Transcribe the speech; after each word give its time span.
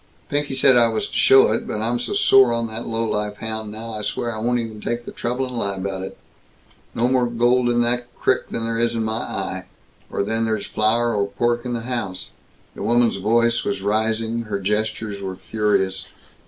Pinky 0.29 0.55
said 0.55 0.77
I 0.77 0.87
was 0.87 1.05
to 1.07 1.15
show 1.15 1.51
it, 1.53 1.67
but 1.67 1.79
I'm 1.79 1.99
so 1.99 2.13
sore 2.15 2.51
on 2.53 2.65
that 2.69 2.87
low 2.87 3.07
life 3.07 3.35
hound 3.37 3.71
now, 3.71 3.91
I 3.93 4.01
swear 4.01 4.33
I 4.33 4.39
won't 4.39 4.57
even 4.57 4.81
take 4.81 5.05
the 5.05 5.11
trouble 5.11 5.45
and 5.45 5.55
lie 5.55 5.75
about 5.75 6.01
it. 6.01 6.17
No 6.95 7.07
more 7.07 7.27
gold 7.27 7.69
in 7.69 7.81
that 7.81 8.07
crick 8.15 8.49
than 8.49 8.65
there 8.65 8.79
is 8.79 8.95
in 8.95 9.03
my 9.03 9.13
eye. 9.19 9.65
Or 10.09 10.23
than 10.23 10.45
there's 10.45 10.65
flour 10.65 11.13
or 11.13 11.27
pork 11.27 11.65
in 11.65 11.73
the 11.73 11.81
house!" 11.81 12.31
The 12.73 12.81
woman's 12.81 13.17
voice 13.17 13.63
was 13.63 13.83
rising. 13.83 14.45
Her 14.45 14.59
gestures 14.59 15.21
were 15.21 15.35
furious. 15.35 16.07